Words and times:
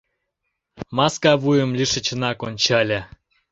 Маска 0.95 1.31
вуйым 1.41 1.71
лишычынак 1.79 2.39
ончале. 2.47 2.99